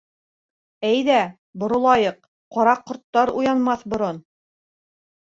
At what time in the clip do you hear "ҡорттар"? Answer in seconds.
2.87-3.33